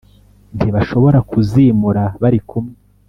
ntibashobora 0.55 1.19
kuzimura 1.29 2.03
bari 2.21 2.39
kumwe 2.49 2.75